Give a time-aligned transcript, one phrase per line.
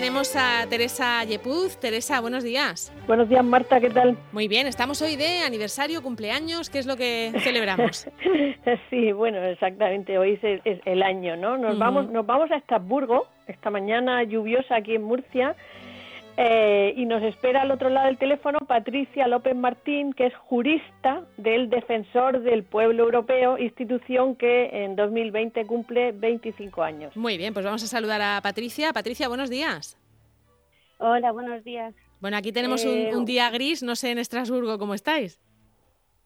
[0.00, 1.76] tenemos a Teresa Yepuz.
[1.78, 2.90] Teresa, buenos días.
[3.06, 4.16] Buenos días, Marta, ¿qué tal?
[4.32, 8.08] Muy bien, estamos hoy de aniversario, cumpleaños, ¿qué es lo que celebramos?
[8.90, 11.58] sí, bueno, exactamente, hoy es el, año, ¿no?
[11.58, 15.54] Nos, vamos, nos vamos a Estrasburgo, esta mañana lluviosa aquí en Murcia,
[16.42, 21.24] eh, y nos espera al otro lado del teléfono Patricia López Martín, que es jurista
[21.36, 27.14] del Defensor del Pueblo Europeo, institución que en 2020 cumple 25 años.
[27.14, 28.94] Muy bien, pues vamos a saludar a Patricia.
[28.94, 29.99] Patricia, buenos días.
[31.02, 31.94] Hola, buenos días.
[32.20, 35.40] Bueno, aquí tenemos un, un, eh, día gris, no sé en Estrasburgo cómo estáis.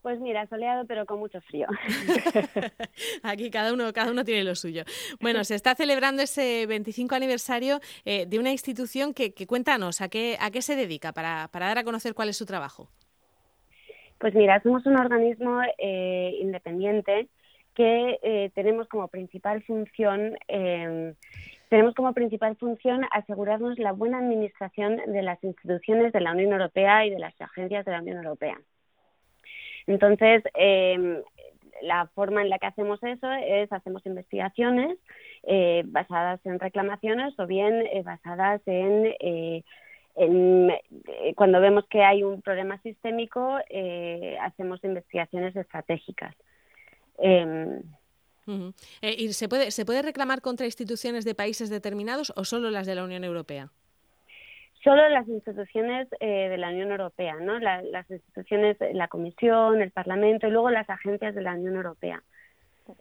[0.02, 1.68] Pues mira, soleado pero con mucho frío.
[3.22, 4.82] Aquí cada uno, cada uno tiene lo suyo.
[5.20, 10.36] Bueno, se está celebrando ese 25 aniversario eh, de una institución que, cuéntanos, ¿a qué,
[10.40, 12.88] ¿a qué se dedica para, para dar a conocer cuál es su trabajo?
[14.18, 17.28] Pues mira, somos un organismo eh, independiente
[17.74, 21.14] que eh, tenemos como principal función em,
[21.68, 27.06] tenemos como principal función asegurarnos la buena administración de las instituciones de la Unión Europea
[27.06, 28.60] y de las agencias de la Unión Europea.
[29.86, 31.22] Entonces, em,
[31.82, 34.98] la forma en la que hacemos eso es hacemos investigaciones
[35.42, 39.62] eh, basadas en reclamaciones o bien eh, basadas en, eh,
[41.34, 43.58] cuando vemos que hay un problema sistémico
[44.40, 46.34] hacemos investigaciones estratégicas.
[48.46, 52.86] Em, ¿Y se puede, se puede reclamar contra instituciones de países determinados o solo las
[52.86, 53.70] de la Unión Europea?
[54.84, 57.58] solo las instituciones eh, de la Unión Europea, ¿no?
[57.58, 62.22] las instituciones, la Comisión, el Parlamento y luego las agencias de la Unión Europea.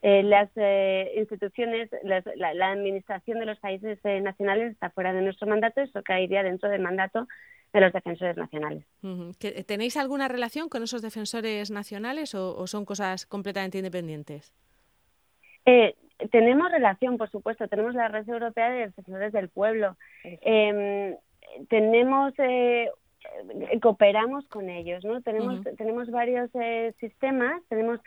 [0.02, 5.82] Eh, las eh, instituciones, la, administración de los países nacionales está fuera de nuestro mandato,
[5.82, 7.28] eso caería dentro del mandato
[7.74, 8.86] de los defensores nacionales.
[9.68, 14.54] ¿Tenéis alguna relación con esos defensores nacionales o, son cosas completamente independientes?
[16.32, 19.98] Tenemos relación, por supuesto, tenemos la Red Europea de Defensores del Pueblo.
[21.70, 22.90] Tenemos eh,
[23.82, 25.22] cooperamos con ellos, ¿no?
[25.22, 28.00] Tenemos tenemos varios eh, sistemas, tenemos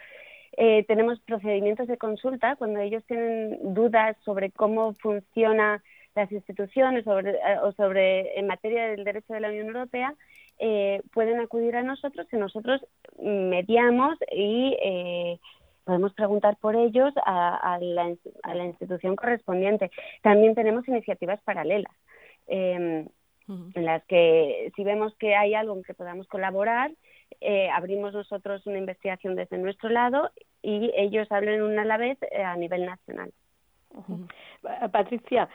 [0.56, 5.82] eh, tenemos procedimientos de consulta cuando ellos tienen dudas sobre cómo funciona
[6.14, 10.14] las instituciones sobre, eh, o sobre en materia del derecho de la Unión Europea
[10.59, 12.80] eh, pueden acudir a nosotros y nosotros
[13.20, 15.38] mediamos y eh,
[15.86, 19.91] podemos preguntar por ellos a, a, la, a, la, institución correspondiente.
[20.20, 21.92] También tenemos iniciativas paralelas.
[22.48, 23.06] Eh,
[23.48, 26.91] en las que si vemos que hay algo en que podamos colaborar,
[27.41, 30.30] eh, abrimos nosotros una investigación desde nuestro lado
[30.62, 33.32] y ellos hablan una a la vez eh, a nivel nacional.
[34.92, 35.48] Patricia,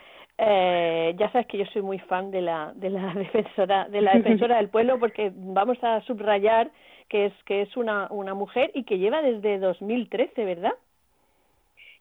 [0.44, 4.14] eh, ya sabes que yo soy muy fan de la de la defensora de la
[4.14, 6.70] defensora del pueblo porque vamos a subrayar
[7.08, 10.72] que es que es una una mujer y que lleva desde 2013, ¿verdad?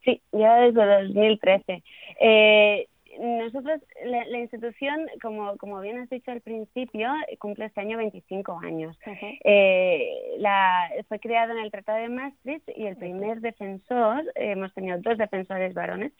[0.03, 1.83] Sí, lleva desde 2013.
[2.19, 2.87] Eh,
[3.19, 8.97] nosotros, la, institución, como, como bien has dicho al principio, cumple este año 25 años.
[9.43, 14.99] eh, la, fue creada en el Tratado de Maastricht y el primer defensor, hemos tenido
[14.99, 16.11] dos defensores varones,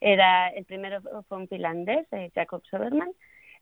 [0.00, 3.10] era el primero fue un finlandés, eh, Jacob Soberman,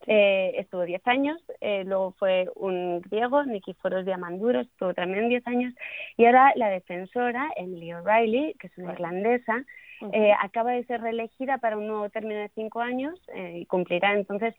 [0.07, 5.75] eh, estuvo 10 años, eh, luego fue un griego, Nikiforos Diamandouros, estuvo también 10 años,
[6.17, 9.65] y ahora la defensora, Emily O'Reilly, que es una irlandesa,
[10.13, 14.15] eh, acaba de ser reelegida para un nuevo término de 5 años eh, y cumplirá
[14.15, 14.55] entonces,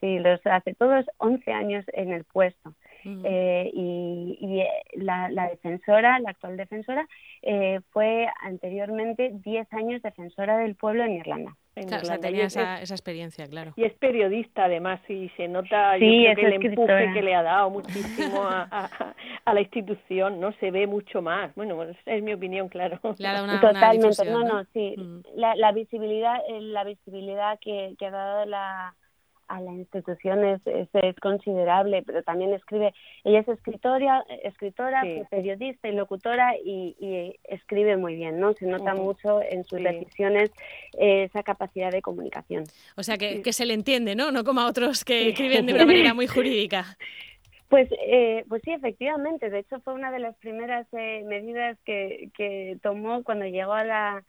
[0.00, 2.74] si los hace todos, 11 años en el puesto.
[3.04, 7.06] Eh, y, y eh, la, la, defensora, la actual defensora,
[7.42, 11.54] eh, fue anteriormente 10 años defensora del pueblo en Irlanda.
[11.74, 13.72] Claro, tenía esa, esa, experiencia, claro.
[13.76, 18.42] Y es periodista, además, y se nota sí, el empuje que le ha dado muchísimo
[18.44, 19.14] a, a,
[19.44, 20.52] a, la institución, ¿no?
[20.60, 21.52] Se ve mucho más.
[21.56, 23.00] Bueno, es mi opinión, claro.
[23.02, 24.94] una, Totalmente, una no, no, sí.
[25.34, 28.94] La, la, visibilidad, la visibilidad que, que ha dado la
[29.48, 32.94] a la institución es, es, considerable, pero también escribe,
[33.24, 38.52] ella es escritora, escritora periodista y locutora y, y, escribe muy bien, ¿no?
[38.54, 40.50] Se nota mucho en sus decisiones
[40.98, 42.64] esa capacidad de comunicación.
[42.96, 44.30] O sea, que, que, se le entiende, ¿no?
[44.30, 46.96] No como a otros que escriben de una manera muy jurídica.
[47.68, 49.50] Pues, eh, pues sí, efectivamente.
[49.50, 53.84] De hecho, fue una de las primeras eh, medidas que, que tomó cuando llegó a
[53.84, 54.24] la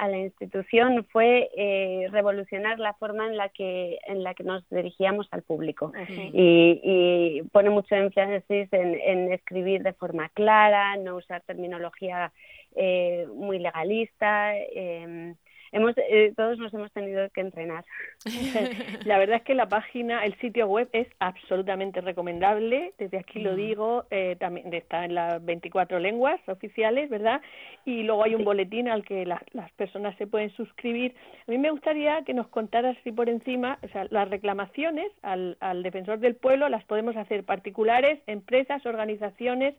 [0.00, 4.66] a la institución fue eh, revolucionar la forma en la que en la que nos
[4.70, 5.92] dirigíamos al público
[6.32, 12.32] y, y, pone mucho énfasis en, en, escribir de forma clara, no usar terminología
[12.74, 14.56] eh, muy legalista.
[14.56, 15.34] Eh,
[15.72, 17.84] hemos, eh, todos nos hemos tenido que entrenar.
[19.04, 22.92] la verdad es que la página, el sitio web es absolutamente recomendable.
[22.98, 27.40] Desde aquí lo digo, eh, también está en las 24 lenguas oficiales, ¿verdad?
[27.84, 31.14] Y luego hay un boletín al que las personas se pueden suscribir.
[31.46, 35.56] A mí me gustaría que nos contaras así por encima, o sea, las reclamaciones al,
[35.60, 39.74] al defensor del pueblo las podemos hacer particulares, empresas, organizaciones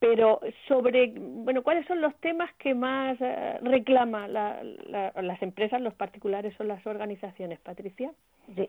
[0.00, 6.58] pero sobre, bueno, ¿cuáles son los temas que más eh, reclama las empresas, los particulares
[6.58, 8.10] o las organizaciones, Patricia?
[8.56, 8.68] Sí.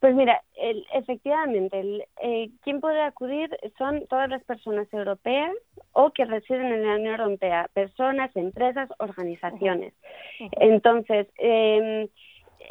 [0.00, 5.52] Pues mira, el, efectivamente, el, eh, quien puede acudir son todas las personas europeas
[5.92, 9.94] o que residen en la Unión Europea, personas, empresas, organizaciones.
[10.60, 12.08] Entonces, eh,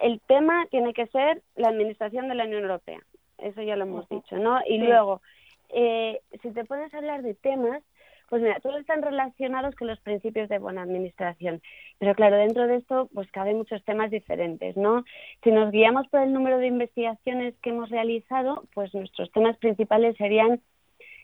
[0.01, 3.00] el tema tiene que ser la administración de la Unión Europea,
[3.38, 4.60] eso ya lo hemos dicho, ¿no?
[4.66, 5.22] Y luego,
[5.69, 7.83] eh, si te puedes hablar de temas,
[8.29, 11.61] pues mira, todos están relacionados con los principios de buena administración.
[11.97, 15.05] Pero claro, dentro de esto, pues cabe muchos temas diferentes, ¿no?
[15.43, 20.17] Si nos guiamos por el número de investigaciones que hemos realizado, pues nuestros temas principales
[20.17, 20.61] serían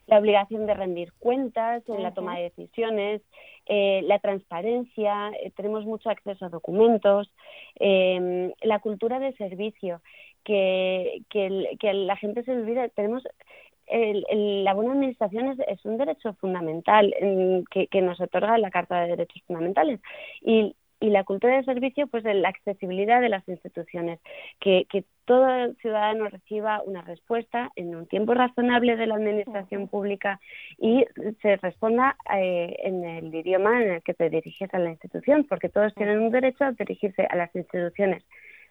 [0.07, 3.21] la obligación de rendir cuentas en la toma de decisiones,
[3.67, 7.31] eh, la transparencia, eh, tenemos mucho acceso a documentos,
[7.75, 10.01] em, la cultura de servicio,
[10.43, 13.23] que, que, que la gente se olvida, tenemos
[13.93, 17.13] el, la buena administración es, un derecho fundamental
[17.69, 19.99] que, nos otorga la Carta de Derechos Fundamentales.
[20.41, 24.21] Y, y la cultura de servicio, pues de la accesibilidad de las instituciones,
[24.61, 30.39] que, que todo ciudadano reciba una respuesta en un tiempo razonable de la administración pública
[30.77, 31.05] y
[31.41, 35.67] se responda eh, en el idioma en el que te diriges a la institución, porque
[35.67, 38.23] todos tienen un derecho a dirigirse a las instituciones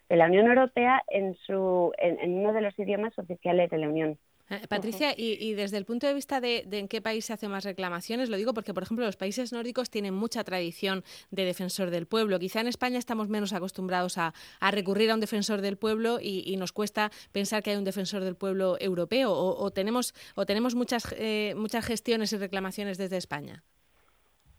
[0.08, 4.18] de la Unión Europea en, su, en uno de los idiomas oficiales de la Unión.
[4.52, 7.64] Eh, Patricia, y, desde el punto de vista de, en qué país se hacen más
[7.64, 12.06] reclamaciones, lo digo porque, por ejemplo, los países nórdicos tienen mucha tradición de defensor del
[12.06, 12.38] pueblo.
[12.38, 14.34] Quizá en España estamos menos acostumbrados a,
[14.70, 18.36] recurrir a un defensor del pueblo y, nos cuesta pensar que hay un defensor del
[18.36, 23.64] pueblo europeo o, tenemos, o tenemos muchas, eh, muchas gestiones y reclamaciones desde España.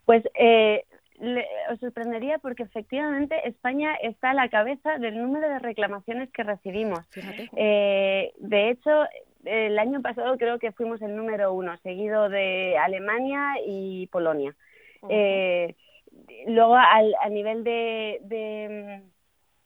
[0.04, 0.84] Pues eh,
[1.70, 7.00] os sorprendería porque efectivamente España está a la cabeza del número de reclamaciones que recibimos.
[7.56, 8.90] Eh, de hecho,
[9.44, 14.54] el año pasado creo que fuimos el número uno, seguido de Alemania y Polonia.
[15.08, 15.74] eh,
[16.46, 19.02] luego, al, a nivel de, de,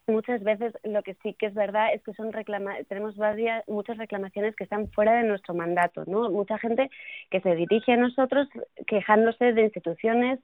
[0.06, 3.66] mm, muchas veces lo que sí que es verdad es que son reclama tenemos varias,
[3.69, 6.31] muchas reclamaciones que están fuera de nuestro mandato, ¿no?
[6.31, 6.90] Mucha gente
[7.31, 8.48] que se dirige a nosotros
[8.86, 10.40] quejándose de instituciones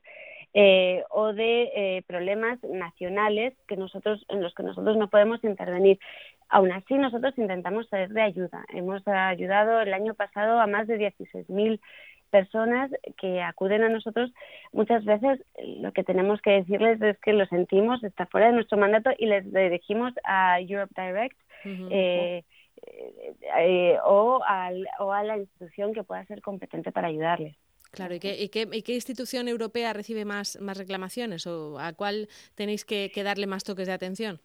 [0.56, 5.98] eh, o de eh, problemas nacionales que nosotros en los que nosotros no podemos intervenir.
[6.48, 8.64] Aún así, nosotros intentamos ser de ayuda.
[8.72, 11.80] Hemos ayudado el año pasado a más de 16.000
[12.30, 14.32] personas que acuden a nosotros.
[14.72, 18.78] Muchas veces lo que tenemos que decirles es que lo sentimos, está fuera de nuestro
[18.78, 21.36] mandato y les dirigimos a Europe Direct.
[21.64, 22.44] Eh,
[24.04, 24.40] o,
[24.98, 27.56] o a la institución que pueda ser competente para ayudarles.
[27.94, 33.10] Claro, ¿y qué, qué, institución europea recibe más, más reclamaciones o a cuál tenéis que,
[33.24, 34.40] darle más toques de atención?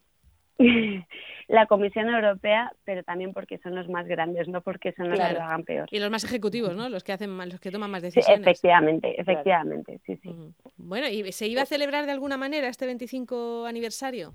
[1.48, 5.34] la Comisión Europea, pero también porque son los más grandes, no porque son los que
[5.34, 5.88] lo hagan peor.
[5.92, 6.90] Y los más ejecutivos, ¿no?
[6.90, 8.42] Los que hacen, los que toman más decisiones.
[8.42, 10.30] efectivamente, efectivamente, sí, sí.
[10.78, 14.34] Bueno, ¿y se iba a celebrar de alguna manera este 25 aniversario?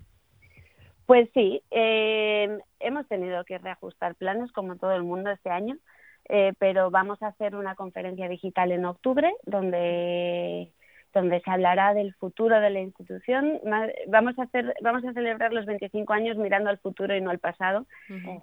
[1.07, 5.77] Pues sí, eh, hemos tenido que reajustar planes como todo el mundo este año.
[6.29, 10.71] Eh, pero vamos a hacer una conferencia digital en octubre donde
[11.13, 13.61] donde se hablará del futuro de la institución.
[14.09, 17.39] Vamos a hacer, vamos a celebrar los 25 años mirando al futuro y no al
[17.39, 17.87] pasado,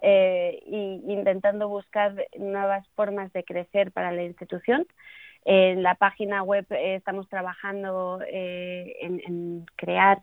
[0.02, 4.88] eh, y intentando buscar nuevas formas de crecer para la institución.
[5.44, 10.22] En la página web eh, estamos trabajando en, en, crear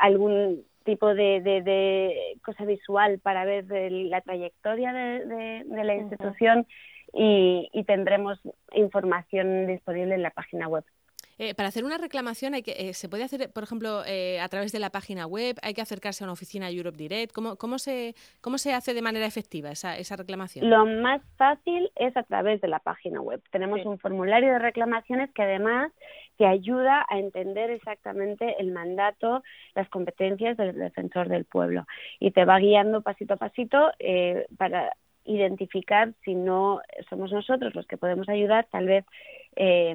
[0.00, 6.66] algún tipo de, de, cosa visual para ver la trayectoria de, la institución
[7.12, 8.40] y, tendremos
[8.72, 10.84] información disponible en la página web.
[11.36, 14.48] Eh, para hacer una reclamación hay que, eh, se puede hacer, por ejemplo, eh, a
[14.48, 17.32] través de la página web, hay que acercarse a una oficina Europe Direct.
[17.32, 20.70] ¿Cómo, cómo, se, cómo se hace de manera efectiva esa, esa reclamación?
[20.70, 23.42] Lo más fácil es a través de la página web.
[23.50, 25.90] Tenemos un formulario de reclamaciones que además
[26.36, 29.42] te ayuda a entender exactamente el mandato,
[29.74, 31.86] las competencias del defensor del pueblo
[32.18, 34.92] y te va guiando pasito a pasito eh, para
[35.24, 39.04] identificar si no somos nosotros los que podemos ayudar, tal vez
[39.56, 39.94] eh,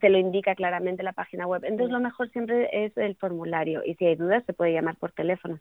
[0.00, 1.64] te lo indica claramente la página web.
[1.64, 5.12] Entonces, lo mejor siempre es el formulario y si hay dudas se puede llamar por
[5.12, 5.58] teléfono.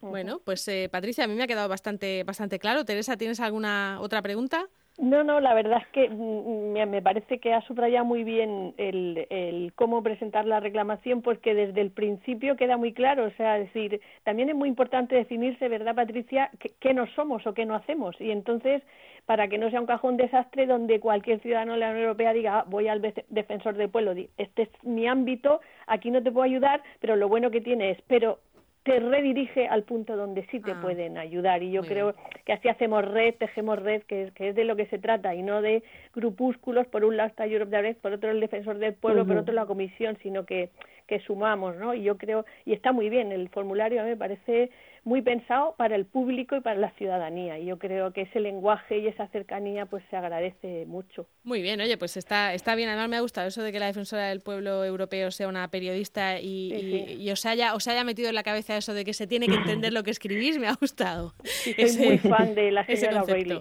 [0.00, 2.84] Bueno, pues eh, Patricia, a mí me ha quedado bastante, bastante claro.
[2.84, 4.66] Teresa, ¿tienes alguna otra pregunta?
[5.00, 8.74] No, no, la verdad es que mm, mm, me parece que ha subrayado muy bien
[8.76, 13.24] el, el, cómo presentar la reclamación, porque desde el principio queda muy claro.
[13.24, 17.64] O sea, decir, también es muy importante definirse, ¿verdad, Patricia?, qué, no somos o qué
[17.64, 18.14] no hacemos.
[18.20, 18.82] Y entonces,
[19.24, 22.58] para que no sea un cajón desastre donde cualquier ciudadano de la Unión Europea diga,
[22.58, 26.82] ah, voy al defensor del pueblo, este es mi ámbito, aquí no te puedo ayudar,
[27.00, 28.40] pero lo bueno que tiene es, pero
[28.82, 31.62] te redirige al punto donde sí te ah, pueden ayudar.
[31.62, 32.14] Y yo creo
[32.46, 35.34] que así hacemos red, tejemos red, que es, que es de lo que se trata
[35.34, 35.82] y no de
[36.14, 39.52] grupúsculos, por un lado está Europe Direct, por otro el Defensor del Pueblo, por otro
[39.52, 40.70] la Comisión, sino que,
[41.06, 41.92] que sumamos, ¿no?
[41.92, 44.70] Y yo creo, y está muy bien, el formulario a mí me parece
[45.04, 47.58] muy pensado para el público y para la ciudadanía.
[47.58, 51.26] Y yo creo que ese lenguaje y esa cercanía pues se agradece mucho.
[51.44, 52.88] Muy bien, oye, pues está, está bien.
[52.88, 56.40] Además me ha gustado eso de que la defensora del pueblo europeo sea una periodista
[56.40, 59.54] y, os, haya, os haya metido en la cabeza eso de que se tiene que
[59.54, 60.58] entender lo que escribís.
[60.58, 61.34] Me ha gustado.
[61.44, 63.60] soy muy fan de la señora O'Reilly.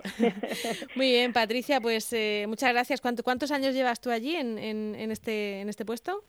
[0.96, 3.02] Muy bien, Patricia, pues eh, muchas gracias.
[3.02, 6.24] ¿Cuántos años llevas tú allí en, en, este, en este puesto?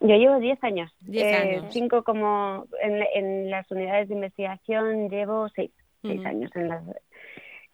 [0.00, 0.92] Yo llevo 10 años.
[1.00, 1.66] 10 eh, años.
[1.70, 5.70] cinco como en, en, las unidades de investigación llevo 6
[6.02, 6.82] seis, años en las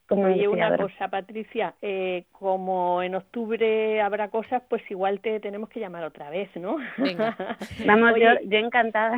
[0.09, 5.69] como Oye, una cosa, Patricia, eh, como en octubre habrá cosas, pues igual te tenemos
[5.69, 6.77] que llamar otra vez, ¿no?
[7.87, 9.17] Vamos, yo, yo encantada.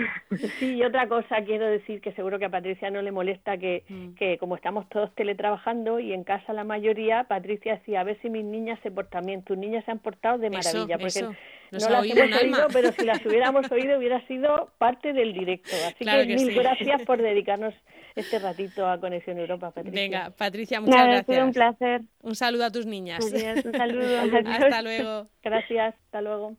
[0.59, 3.85] Sí, y otra cosa quiero decir que seguro que a Patricia no le molesta que,
[3.87, 4.15] mm.
[4.15, 8.31] que como estamos todos teletrabajando y en casa la mayoría, Patricia decía, a ver si
[8.31, 9.43] mis niñas se portan bien.
[9.43, 11.27] Tus niñas se han portado de maravilla, porque
[11.71, 15.71] no, las hemos oído, pero si las hubiéramos oído hubiera sido parte del directo.
[15.87, 17.75] Así que, mil gracias por dedicarnos
[18.15, 20.01] este ratito a Conexión Europa, Patricia.
[20.01, 21.45] Venga, Patricia, muchas gracias.
[21.45, 22.03] un placer.
[22.23, 23.25] Un saludo a tus niñas.
[23.25, 24.21] un saludo.
[24.47, 25.29] hasta luego.
[25.43, 26.57] Gracias, hasta luego.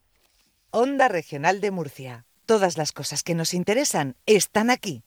[0.72, 2.26] Onda Regional de Murcia.
[2.46, 5.04] Todas las cosas que nos interesan están aquí.